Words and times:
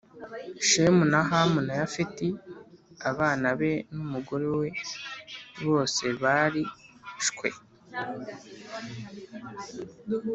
Shemu 0.67 1.03
na 1.11 1.19
Hamu 1.29 1.59
na 1.67 1.73
Yafeti 1.81 2.27
abana 3.09 3.47
be 3.59 3.71
n 3.93 3.95
umugore 4.05 4.47
we 4.59 4.69
bose 5.65 6.03
bari 6.21 6.63
shwe 7.25 7.49